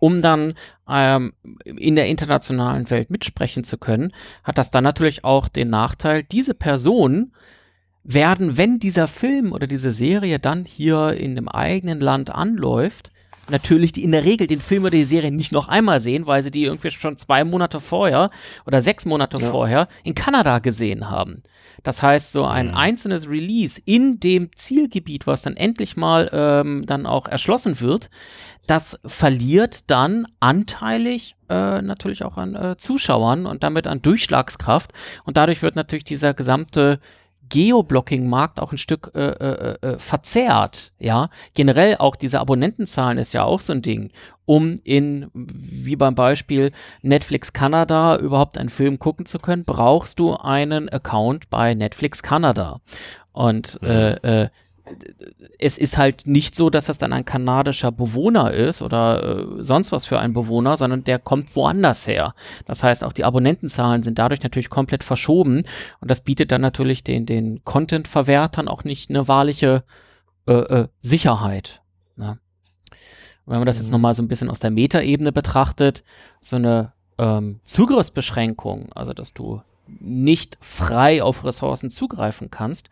[0.01, 0.55] um dann
[0.89, 1.33] ähm,
[1.63, 4.11] in der internationalen Welt mitsprechen zu können,
[4.43, 7.33] hat das dann natürlich auch den Nachteil, diese Personen
[8.03, 13.11] werden, wenn dieser Film oder diese Serie dann hier in dem eigenen Land anläuft,
[13.47, 16.41] natürlich die in der Regel den Film oder die Serie nicht noch einmal sehen, weil
[16.41, 18.31] sie die irgendwie schon zwei Monate vorher
[18.65, 19.51] oder sechs Monate ja.
[19.51, 21.43] vorher in Kanada gesehen haben.
[21.83, 22.75] Das heißt, so ein mhm.
[22.75, 28.09] einzelnes Release in dem Zielgebiet, was dann endlich mal ähm, dann auch erschlossen wird,
[28.67, 34.93] das verliert dann anteilig äh, natürlich auch an äh, Zuschauern und damit an Durchschlagskraft.
[35.23, 36.99] Und dadurch wird natürlich dieser gesamte
[37.51, 40.93] Geoblocking-Markt auch ein Stück äh, äh, äh, verzerrt.
[40.99, 44.11] Ja, generell auch diese Abonnentenzahlen ist ja auch so ein Ding.
[44.45, 46.71] Um in, wie beim Beispiel
[47.01, 52.79] Netflix Kanada überhaupt einen Film gucken zu können, brauchst du einen Account bei Netflix Kanada.
[53.33, 54.17] Und äh, mhm.
[54.23, 54.49] äh,
[55.59, 59.91] es ist halt nicht so, dass das dann ein kanadischer Bewohner ist oder äh, sonst
[59.91, 62.33] was für ein Bewohner, sondern der kommt woanders her.
[62.65, 65.63] Das heißt, auch die Abonnentenzahlen sind dadurch natürlich komplett verschoben
[65.99, 69.83] und das bietet dann natürlich den, den Content-Verwertern auch nicht eine wahrliche
[70.47, 71.81] äh, äh, Sicherheit.
[72.15, 72.39] Ne?
[73.45, 73.93] Wenn man das jetzt mhm.
[73.93, 76.03] nochmal so ein bisschen aus der Metaebene betrachtet,
[76.39, 82.89] so eine ähm, Zugriffsbeschränkung, also dass du nicht frei auf Ressourcen zugreifen kannst,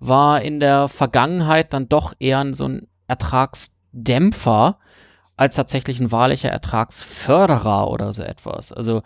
[0.00, 4.78] war in der Vergangenheit dann doch eher so ein Ertragsdämpfer
[5.36, 8.72] als tatsächlich ein wahrlicher Ertragsförderer oder so etwas.
[8.72, 9.02] Also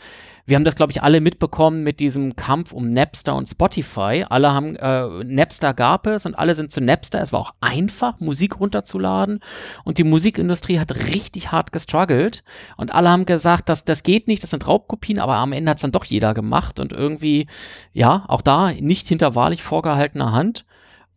[0.46, 4.24] wir haben das, glaube ich, alle mitbekommen mit diesem Kampf um Napster und Spotify.
[4.28, 7.20] Alle haben, äh, Napster gab es und alle sind zu Napster.
[7.20, 9.40] Es war auch einfach, Musik runterzuladen.
[9.84, 12.44] Und die Musikindustrie hat richtig hart gestruggelt.
[12.76, 15.78] Und alle haben gesagt, dass das geht nicht, das sind Raubkopien, aber am Ende hat
[15.78, 16.78] es dann doch jeder gemacht.
[16.78, 17.48] Und irgendwie,
[17.92, 20.64] ja, auch da nicht hinter wahrlich vorgehaltener Hand.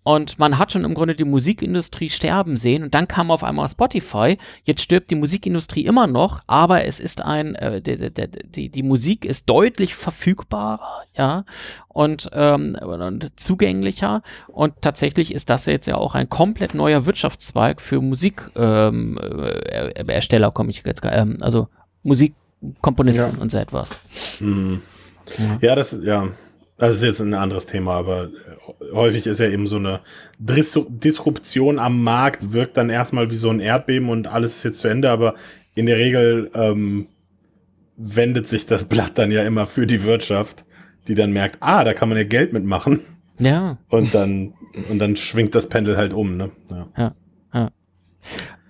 [0.09, 3.69] Und man hat schon im Grunde die Musikindustrie sterben sehen und dann kam auf einmal
[3.69, 4.39] Spotify.
[4.63, 8.11] Jetzt stirbt die Musikindustrie immer noch, aber es ist ein, äh, die,
[8.49, 11.45] die, die, Musik ist deutlich verfügbarer, ja,
[11.89, 14.23] und, ähm, und zugänglicher.
[14.47, 20.71] Und tatsächlich ist das jetzt ja auch ein komplett neuer Wirtschaftszweig für Musikhersteller, ähm, komme
[20.71, 21.67] ich jetzt, ähm, also
[22.01, 23.39] Musikkomponisten ja.
[23.39, 23.91] und so etwas.
[24.39, 24.81] Mhm.
[25.37, 25.59] Ja.
[25.61, 26.29] ja, das, ja.
[26.79, 28.29] Das ist jetzt ein anderes Thema, aber
[28.93, 29.99] häufig ist ja eben so eine
[30.39, 34.79] Dis Disruption am Markt, wirkt dann erstmal wie so ein Erdbeben und alles ist jetzt
[34.79, 35.35] zu Ende, aber
[35.75, 37.07] in der Regel ähm,
[37.97, 40.63] wendet sich das Blatt dann ja immer für die Wirtschaft,
[41.09, 43.01] die dann merkt, ah, da kann man ja Geld mitmachen.
[43.39, 43.77] Ja.
[43.89, 44.53] Und dann,
[44.89, 46.51] und dann schwingt das Pendel halt um, ne?
[46.69, 46.87] Ja.
[46.97, 47.15] ja, ja.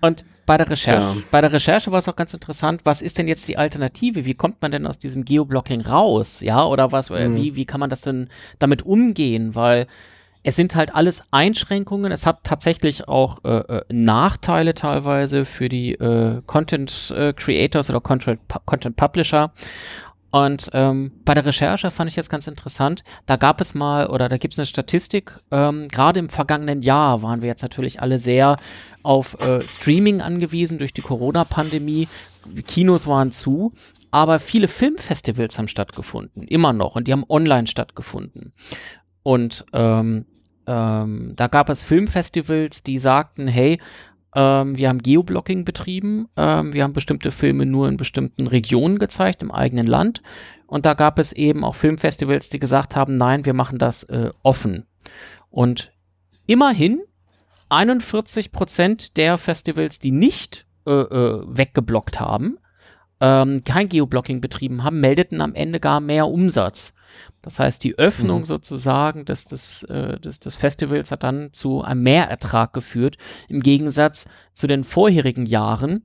[0.02, 1.06] Und bei der Recherche.
[1.06, 1.24] Ja.
[1.30, 4.26] Bei der Recherche war es auch ganz interessant, was ist denn jetzt die Alternative?
[4.26, 6.42] Wie kommt man denn aus diesem Geoblocking raus?
[6.42, 7.36] Ja, oder was, mhm.
[7.36, 9.54] wie, wie kann man das denn damit umgehen?
[9.54, 9.86] Weil
[10.42, 12.12] es sind halt alles Einschränkungen.
[12.12, 18.02] Es hat tatsächlich auch äh, äh Nachteile teilweise für die äh, Content äh, Creators oder
[18.02, 19.52] Content, Content Publisher.
[20.32, 24.30] Und ähm, bei der Recherche fand ich jetzt ganz interessant, da gab es mal oder
[24.30, 28.20] da gibt es eine Statistik, ähm, gerade im vergangenen Jahr waren wir jetzt natürlich alle
[28.20, 28.58] sehr
[29.02, 32.08] auf äh, Streaming angewiesen durch die Corona-Pandemie.
[32.68, 33.74] Kinos waren zu,
[34.12, 38.54] aber viele Filmfestivals haben stattgefunden, immer noch, und die haben online stattgefunden.
[39.24, 40.26] Und ähm,
[40.68, 43.80] ähm, da gab es Filmfestivals, die sagten, hey,
[44.36, 46.28] ähm, wir haben Geoblocking betrieben.
[46.38, 50.22] Ähm, wir haben bestimmte Filme nur in bestimmten Regionen gezeigt, im eigenen Land.
[50.68, 54.32] Und da gab es eben auch Filmfestivals, die gesagt haben, nein, wir machen das äh,
[54.44, 54.86] offen.
[55.50, 55.92] Und
[56.46, 57.02] immerhin
[57.70, 62.60] 41 Prozent der Festivals, die nicht äh, äh, weggeblockt haben,
[63.22, 66.96] ähm, kein Geoblocking betrieben haben, meldeten am Ende gar mehr Umsatz.
[67.42, 68.46] Das heißt, die Öffnung mhm.
[68.46, 74.28] sozusagen des, des, äh, des, des Festivals hat dann zu einem Mehrertrag geführt, im Gegensatz
[74.54, 76.04] zu den vorherigen Jahren,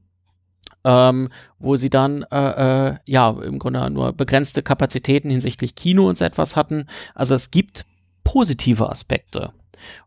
[0.85, 6.19] ähm, wo sie dann äh, äh, ja im Grunde nur begrenzte Kapazitäten hinsichtlich Kino und
[6.19, 6.87] so etwas hatten.
[7.15, 7.85] Also es gibt
[8.23, 9.53] positive Aspekte.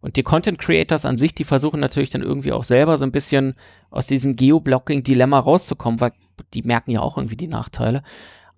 [0.01, 3.11] Und die Content Creators an sich, die versuchen natürlich dann irgendwie auch selber so ein
[3.11, 3.55] bisschen
[3.89, 6.13] aus diesem Geoblocking-Dilemma rauszukommen, weil
[6.53, 8.03] die merken ja auch irgendwie die Nachteile.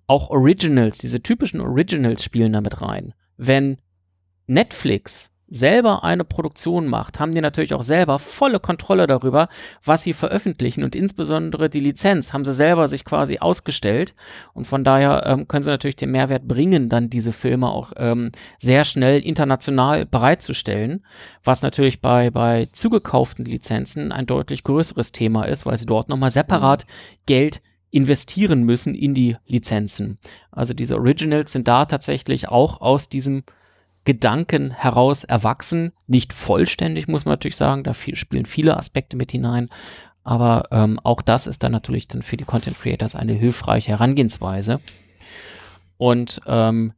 [0.06, 3.14] Auch Originals, diese typischen Originals spielen damit rein.
[3.36, 3.76] Wenn
[4.46, 9.48] Netflix selber eine Produktion macht, haben die natürlich auch selber volle Kontrolle darüber,
[9.84, 14.14] was sie veröffentlichen und insbesondere die Lizenz haben sie selber sich quasi ausgestellt
[14.54, 18.30] und von daher ähm, können sie natürlich den Mehrwert bringen, dann diese Filme auch ähm,
[18.58, 21.04] sehr schnell international bereitzustellen,
[21.42, 26.30] was natürlich bei, bei zugekauften Lizenzen ein deutlich größeres Thema ist, weil sie dort nochmal
[26.30, 26.86] separat.
[27.26, 27.60] Geld
[27.90, 30.18] investieren müssen in die Lizenzen.
[30.50, 33.42] Also diese Originals sind da tatsächlich auch aus diesem
[34.04, 35.92] Gedanken heraus erwachsen.
[36.06, 37.84] Nicht vollständig, muss man natürlich sagen.
[37.84, 39.68] Da viel, spielen viele Aspekte mit hinein.
[40.24, 44.80] Aber ähm, auch das ist dann natürlich dann für die Content Creators eine hilfreiche Herangehensweise.
[45.96, 46.92] Und ähm,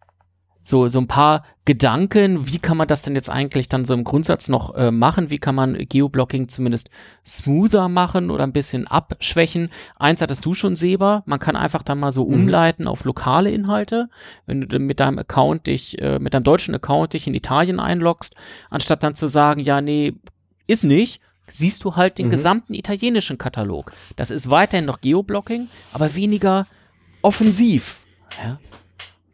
[0.62, 4.04] so, so ein paar Gedanken, wie kann man das denn jetzt eigentlich dann so im
[4.04, 5.30] Grundsatz noch äh, machen?
[5.30, 6.90] Wie kann man Geoblocking zumindest
[7.24, 9.70] smoother machen oder ein bisschen abschwächen?
[9.96, 12.34] Eins hattest du schon, Seba, man kann einfach dann mal so mhm.
[12.34, 14.08] umleiten auf lokale Inhalte.
[14.46, 18.34] Wenn du mit deinem Account dich, äh, mit deinem deutschen Account dich in Italien einloggst,
[18.70, 20.14] anstatt dann zu sagen, ja, nee,
[20.66, 22.32] ist nicht, siehst du halt den mhm.
[22.32, 23.92] gesamten italienischen Katalog.
[24.16, 26.66] Das ist weiterhin noch Geoblocking, aber weniger
[27.20, 28.00] offensiv.
[28.42, 28.58] Ja?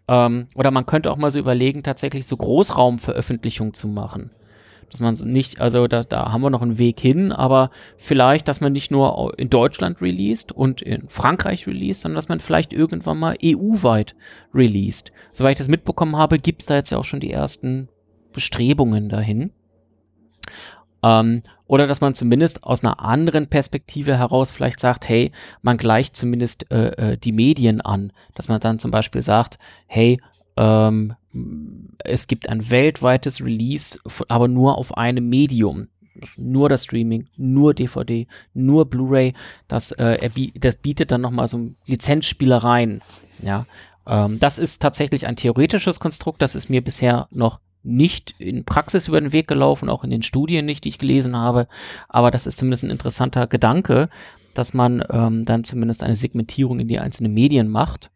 [0.08, 4.30] Ähm, oder man könnte auch mal so überlegen, tatsächlich so Großraumveröffentlichungen zu machen.
[4.90, 8.62] Dass man nicht, also da, da haben wir noch einen Weg hin, aber vielleicht, dass
[8.62, 13.18] man nicht nur in Deutschland released und in Frankreich released, sondern dass man vielleicht irgendwann
[13.18, 14.16] mal EU-weit
[14.54, 15.12] released.
[15.32, 17.90] Soweit ich das mitbekommen habe, gibt es da jetzt ja auch schon die ersten
[18.32, 19.52] Bestrebungen dahin.
[21.02, 25.30] Ähm, oder dass man zumindest aus einer anderen Perspektive heraus vielleicht sagt, hey,
[25.62, 28.12] man gleicht zumindest äh, äh, die Medien an.
[28.34, 30.18] Dass man dann zum Beispiel sagt, hey,
[30.56, 31.14] ähm,
[31.98, 35.88] es gibt ein weltweites Release, aber nur auf einem Medium.
[36.36, 39.34] Nur das Streaming, nur DVD, nur Blu-ray.
[39.68, 43.02] Das, äh, das bietet dann nochmal so Lizenzspielereien.
[43.40, 43.66] Ja,
[44.06, 46.42] ähm, das ist tatsächlich ein theoretisches Konstrukt.
[46.42, 50.22] Das ist mir bisher noch nicht in Praxis über den Weg gelaufen, auch in den
[50.22, 51.66] Studien nicht, die ich gelesen habe.
[52.08, 54.08] Aber das ist zumindest ein interessanter Gedanke,
[54.54, 58.10] dass man ähm, dann zumindest eine Segmentierung in die einzelnen Medien macht.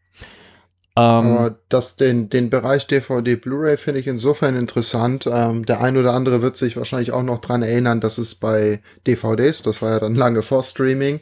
[0.94, 5.26] Ähm, Aber das, den, den Bereich DVD Blu-ray finde ich insofern interessant.
[5.26, 8.82] Ähm, der ein oder andere wird sich wahrscheinlich auch noch dran erinnern, dass es bei
[9.06, 11.20] DVDs, das war ja dann lange vor Streaming,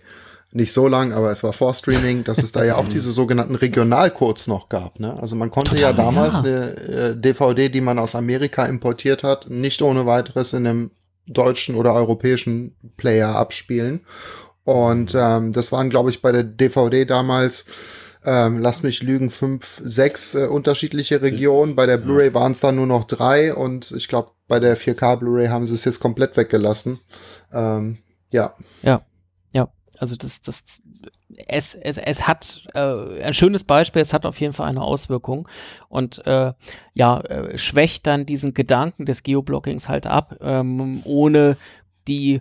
[0.53, 3.55] nicht so lang, aber es war vor Streaming, dass es da ja auch diese sogenannten
[3.55, 4.99] Regionalcodes noch gab.
[4.99, 5.17] Ne?
[5.21, 6.41] Also man konnte Total, ja damals ja.
[6.41, 10.91] eine äh, DVD, die man aus Amerika importiert hat, nicht ohne weiteres in einem
[11.27, 14.01] deutschen oder europäischen Player abspielen.
[14.65, 17.65] Und ähm, das waren, glaube ich, bei der DVD damals,
[18.25, 21.77] ähm, lass mich lügen, fünf, sechs äh, unterschiedliche Regionen.
[21.77, 25.17] Bei der Blu-ray waren es dann nur noch drei und ich glaube, bei der 4K
[25.17, 27.01] Blu-ray haben sie es jetzt komplett weggelassen.
[27.53, 27.99] Ähm,
[28.31, 28.55] ja.
[28.83, 29.03] Ja.
[30.01, 30.65] Also das, das,
[31.47, 35.47] es, es, es hat äh, ein schönes Beispiel, es hat auf jeden Fall eine Auswirkung
[35.91, 36.55] und äh,
[36.95, 41.59] ja, äh, schwächt dann diesen Gedanken des Geoblockings halt ab, ähm, ohne
[42.09, 42.41] die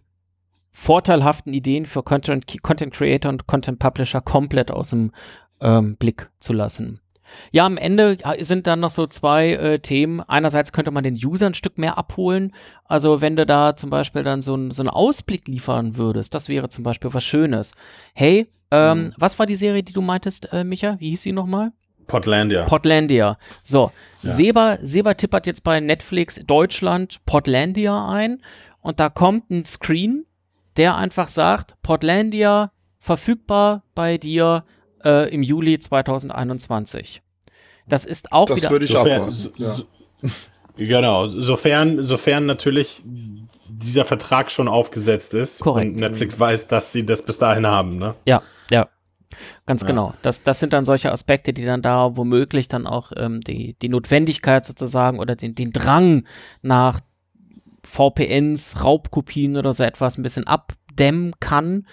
[0.72, 5.12] vorteilhaften Ideen für Content, Content Creator und Content Publisher komplett aus dem
[5.60, 7.02] ähm, Blick zu lassen.
[7.52, 10.22] Ja, am Ende sind dann noch so zwei äh, Themen.
[10.22, 12.54] Einerseits könnte man den User ein Stück mehr abholen.
[12.86, 16.50] Also wenn du da zum Beispiel dann so, ein, so einen Ausblick liefern würdest, das
[16.50, 17.74] wäre zum Beispiel was Schönes.
[18.14, 19.14] Hey, ähm, mhm.
[19.18, 20.98] was war die Serie, die du meintest, äh, Micha?
[21.00, 21.72] Wie hieß sie nochmal?
[22.10, 22.66] Portlandia.
[22.66, 23.38] Portlandia.
[23.64, 23.92] So,
[24.24, 24.30] ja.
[24.30, 28.42] Seba, Seba tippert jetzt bei Netflix Deutschland Portlandia ein
[28.82, 30.26] und da kommt ein Screen,
[30.76, 34.66] der einfach sagt, Portlandia verfügbar bei dir
[35.04, 37.22] äh, im Juli 2021.
[37.88, 38.70] Das ist auch das wieder.
[38.70, 39.74] Würde ich sofern, so, ja.
[39.74, 39.86] so,
[40.78, 45.94] genau, sofern, sofern natürlich dieser Vertrag schon aufgesetzt ist Korrekt.
[45.94, 48.16] und Netflix weiß, dass sie das bis dahin haben, ne?
[48.26, 48.88] Ja, ja.
[49.66, 49.88] Ganz ja.
[49.88, 50.14] genau.
[50.24, 53.90] Das, das sind dann solche Aspekte, die dann da womöglich dann auch ähm, die, die
[53.90, 56.26] Notwendigkeit sozusagen oder den, den Drang
[56.62, 57.00] nach
[57.84, 61.86] VPNs, Raubkopien oder so etwas ein bisschen abdämmen kann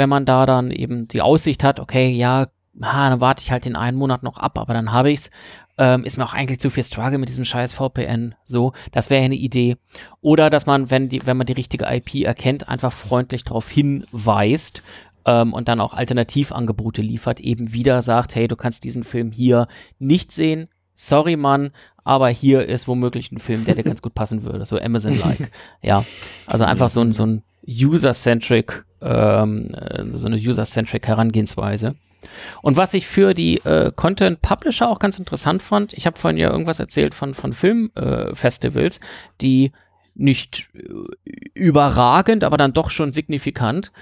[0.00, 2.46] wenn man da dann eben die Aussicht hat, okay, ja,
[2.82, 5.30] ha, dann warte ich halt den einen Monat noch ab, aber dann habe ich's.
[5.76, 8.34] Ähm, ist mir auch eigentlich zu viel Struggle mit diesem scheiß VPN.
[8.44, 9.76] So, das wäre eine Idee.
[10.22, 14.82] Oder dass man, wenn, die, wenn man die richtige IP erkennt, einfach freundlich darauf hinweist,
[15.26, 19.66] ähm, und dann auch Alternativangebote liefert, eben wieder sagt, hey, du kannst diesen Film hier
[19.98, 20.68] nicht sehen.
[20.94, 21.72] Sorry, Mann,
[22.04, 25.50] aber hier ist womöglich ein Film, der dir ganz gut passen würde, so Amazon-like.
[25.82, 26.06] ja,
[26.46, 31.94] also einfach so ein, so ein User-centric, ähm, äh, so eine User-centric Herangehensweise.
[32.62, 36.38] Und was ich für die äh, Content Publisher auch ganz interessant fand, ich habe vorhin
[36.38, 39.00] ja irgendwas erzählt von, von Filmfestivals, äh,
[39.40, 39.72] die
[40.14, 40.80] nicht äh,
[41.54, 43.92] überragend, aber dann doch schon signifikant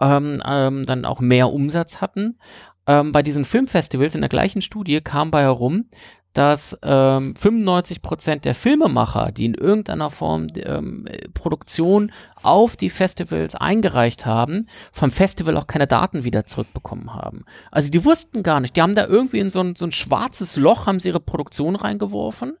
[0.00, 2.38] ähm, ähm, dann auch mehr Umsatz hatten.
[2.86, 5.86] Ähm, bei diesen Filmfestivals in der gleichen Studie kam bei herum,
[6.32, 12.12] dass ähm, 95 Prozent der Filmemacher, die in irgendeiner Form ähm, Produktion
[12.42, 17.44] auf die Festivals eingereicht haben, vom Festival auch keine Daten wieder zurückbekommen haben.
[17.70, 20.56] Also die wussten gar nicht, die haben da irgendwie in so ein, so ein schwarzes
[20.56, 22.54] Loch, haben sie ihre Produktion reingeworfen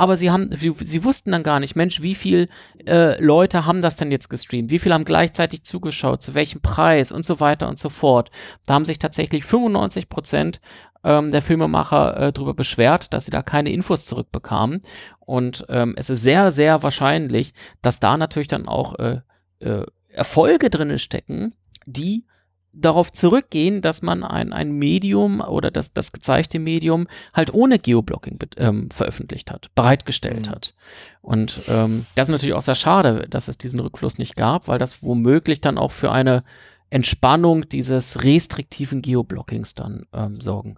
[0.00, 2.48] aber sie haben, sie, sie, wussten dann gar nicht, Mensch, wie viele
[2.86, 4.70] äh, Leute haben das denn jetzt gestreamt?
[4.70, 6.22] Wie viele haben gleichzeitig zugeschaut?
[6.22, 7.12] Zu welchem Preis?
[7.12, 8.30] Und so weiter und so fort.
[8.64, 10.62] Da haben sich tatsächlich 95 Prozent
[11.04, 14.82] ähm, der Filmemacher äh, darüber beschwert, dass sie da keine Infos zurückbekamen.
[15.20, 19.20] Und ähm, es ist sehr, sehr wahrscheinlich, dass da natürlich dann auch äh,
[19.60, 21.54] äh, Erfolge drin stecken,
[21.86, 22.26] die
[22.72, 28.38] darauf zurückgehen, dass man ein, ein Medium oder das, das gezeigte Medium halt ohne Geoblocking
[28.56, 30.50] ähm, veröffentlicht hat, bereitgestellt mhm.
[30.50, 30.74] hat.
[31.20, 34.78] Und ähm, das ist natürlich auch sehr schade, dass es diesen Rückfluss nicht gab, weil
[34.78, 36.44] das womöglich dann auch für eine
[36.90, 40.76] Entspannung dieses restriktiven Geoblockings dann ähm, sorgen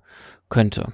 [0.49, 0.93] könnte.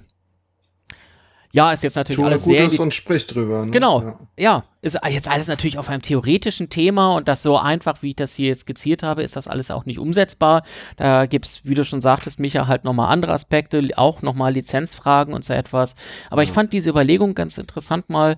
[1.52, 2.64] ja, ist jetzt natürlich Tue alles sehr.
[2.64, 3.64] Gutes und spricht drüber.
[3.64, 3.72] Ne?
[3.72, 4.18] Genau, Ja.
[4.37, 4.64] ja.
[4.83, 8.35] ist jetzt alles natürlich auf einem theoretischen Thema und das so einfach, wie ich das
[8.35, 10.62] hier jetzt skizziert habe, ist das alles auch nicht umsetzbar.
[10.96, 15.35] Da gibt es, wie du schon sagtest, Micha, halt nochmal andere Aspekte, auch nochmal Lizenzfragen
[15.35, 15.96] und so etwas.
[16.31, 18.37] Aber ich fand diese Überlegung ganz interessant, mal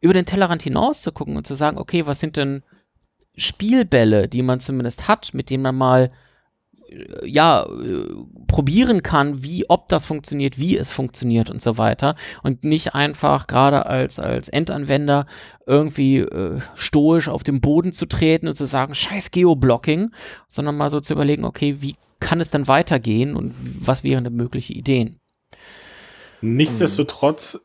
[0.00, 2.62] über den Tellerrand hinaus zu gucken und zu sagen, okay, was sind denn
[3.36, 6.10] Spielbälle, die man zumindest hat, mit denen man mal
[6.88, 8.06] äh, ja, äh,
[8.46, 12.14] probieren kann, wie, ob das funktioniert, wie es funktioniert und so weiter.
[12.42, 15.26] Und nicht einfach gerade als, als Endanwender
[15.66, 20.10] irgendwie äh, stoisch auf den Boden zu treten und zu sagen, scheiß Geoblocking,
[20.48, 24.34] sondern mal so zu überlegen, okay, wie kann es dann weitergehen und was wären denn
[24.34, 25.18] mögliche Ideen?
[26.40, 27.60] Nichtsdestotrotz,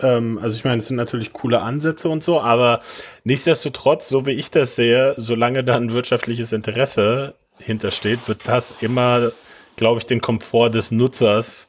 [0.00, 2.80] ähm, also ich meine, es sind natürlich coole Ansätze und so, aber
[3.24, 9.32] nichtsdestotrotz, so wie ich das sehe, solange da ein wirtschaftliches Interesse hintersteht, wird das immer,
[9.76, 11.68] glaube ich, den Komfort des Nutzers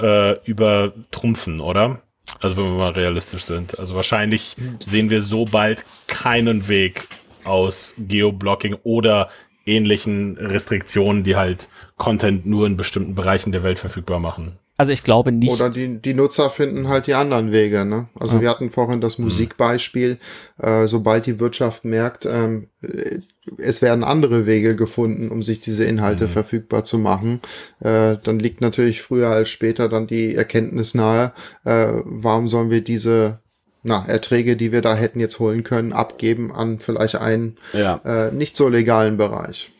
[0.00, 2.00] äh, übertrumpfen, oder?
[2.40, 3.78] Also wenn wir mal realistisch sind.
[3.78, 7.08] Also wahrscheinlich sehen wir so bald keinen Weg
[7.42, 9.30] aus Geoblocking oder
[9.66, 14.58] ähnlichen Restriktionen, die halt Content nur in bestimmten Bereichen der Welt verfügbar machen.
[14.80, 15.50] Also ich glaube nicht.
[15.50, 17.84] Oder die, die Nutzer finden halt die anderen Wege.
[17.84, 18.08] Ne?
[18.18, 18.42] Also Ja.
[18.42, 20.18] wir hatten vorhin das Musikbeispiel.
[20.56, 23.18] Äh, sobald die Wirtschaft merkt, ähm, äh,
[23.58, 27.40] es werden andere Wege gefunden, um sich diese Inhalte verfügbar zu machen,
[27.80, 31.32] äh, dann liegt natürlich früher als später dann die Erkenntnis nahe,
[31.64, 33.40] äh, warum sollen wir diese
[33.82, 38.32] na, Erträge, die wir da hätten jetzt holen können, abgeben an vielleicht einen Ja, äh,
[38.32, 39.72] nicht so legalen Bereich.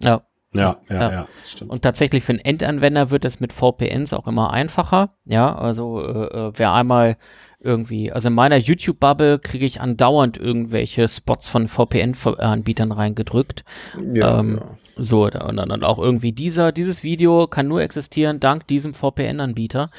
[0.00, 0.22] ja.
[0.54, 1.12] Ja, ja, Ja.
[1.12, 1.70] ja, stimmt.
[1.70, 5.14] Und tatsächlich für einen Endanwender wird es mit VPNs auch immer einfacher.
[5.24, 7.16] Ja, also äh, äh, wer einmal
[7.60, 13.64] irgendwie, also in meiner YouTube-Bubble kriege ich andauernd irgendwelche Spots von VPN-Anbietern reingedrückt.
[14.12, 14.78] Ja, Ähm, ja.
[14.96, 19.90] So, und dann auch irgendwie dieser, dieses Video kann nur existieren dank diesem VPN-Anbieter.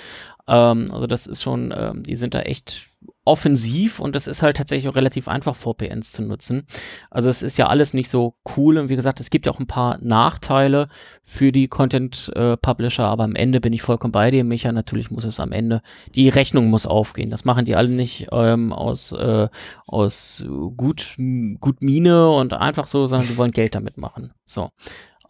[0.48, 2.90] Ähm, also das ist schon, ähm, die sind da echt
[3.26, 6.68] offensiv und es ist halt tatsächlich auch relativ einfach, VPNs zu nutzen.
[7.10, 9.60] Also es ist ja alles nicht so cool und wie gesagt, es gibt ja auch
[9.60, 10.90] ein paar Nachteile
[11.22, 14.72] für die Content-Publisher, aber am Ende bin ich vollkommen bei dir, Micha.
[14.72, 15.82] Natürlich muss es am Ende,
[16.16, 17.30] die Rechnung muss aufgehen.
[17.30, 19.48] Das machen die alle nicht ähm, aus, äh,
[19.88, 20.44] aus
[20.76, 21.16] gut,
[21.60, 24.34] gut Mine und einfach so, sondern die wollen Geld damit machen.
[24.46, 24.70] So.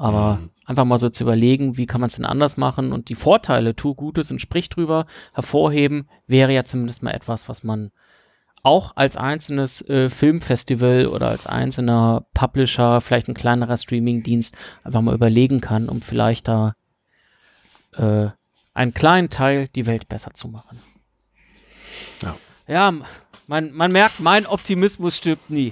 [0.04, 0.50] Aber Mhm.
[0.66, 3.74] einfach mal so zu überlegen, wie kann man es denn anders machen und die Vorteile,
[3.74, 7.92] tu Gutes und sprich drüber, hervorheben, wäre ja zumindest mal etwas, was man
[8.64, 15.16] auch als einzelnes äh, Filmfestival oder als einzelner Publisher, vielleicht ein kleinerer Streamingdienst, einfach mal
[15.16, 16.74] überlegen kann, um vielleicht da
[17.94, 18.28] äh,
[18.74, 20.82] einen kleinen Teil die Welt besser zu machen.
[22.22, 22.36] Ja.
[22.68, 22.94] Ja,
[23.48, 25.72] man, man merkt, mein Optimismus stirbt nie.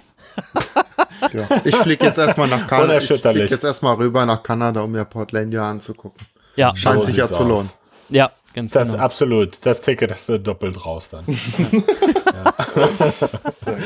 [1.34, 1.48] Ja.
[1.64, 2.98] Ich fliege jetzt erstmal nach Kanada.
[2.98, 6.26] Ich fliege jetzt erstmal rüber nach Kanada, um mir Portlandia anzugucken.
[6.56, 7.48] Ja, Scheint So sich ja zu aus.
[7.48, 7.70] lohnen.
[8.10, 9.04] ja, ganz Das genau.
[9.04, 9.58] absolut.
[9.66, 11.24] Das Ticket hast du doppelt raus dann.
[13.50, 13.84] Sehr gut.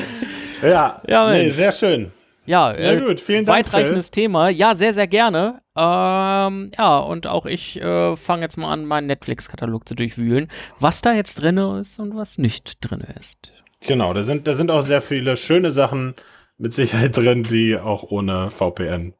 [0.63, 2.11] ja, Ja, nee, sehr schön.
[2.47, 3.57] Ja, Ja, äh, gut, vielen Dank.
[3.57, 4.49] weitreichendes Thema.
[4.49, 5.61] Ja, sehr, sehr gerne.
[5.75, 10.47] Ähm, ja, und auch ich äh, fange jetzt mal an, meinen Netflix-Katalog zu durchwühlen,
[10.79, 13.51] was da jetzt drin ist und was nicht drin ist.
[13.81, 13.87] Phil.
[13.89, 16.15] Genau, da sind, da sind auch sehr viele schöne Sachen
[16.57, 19.13] mit Sicherheit drin, die auch ohne VPN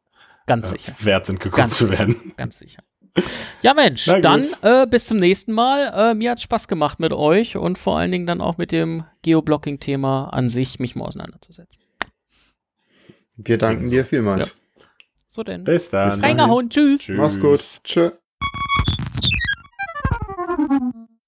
[0.45, 0.93] Ganz äh, sicher.
[0.99, 2.15] wert sind, geguckt Ganz zu werden.
[2.37, 2.83] Ganz sicher.
[3.61, 6.11] Ja, Mensch, dann äh, bis zum nächsten Mal.
[6.11, 9.05] Äh, mir hat Spaß gemacht mit euch und vor allen Dingen dann auch mit dem
[9.21, 11.81] Geoblocking-Thema an sich, mich mal auseinanderzusetzen.
[13.37, 14.55] Wir danken dir vielmals.
[15.27, 15.63] So denn.
[15.63, 16.21] Bis dann.
[16.21, 17.01] Bis tschüss.
[17.01, 17.17] Tschüss.
[17.17, 17.61] Mach's gut.
[17.83, 18.11] Tschö.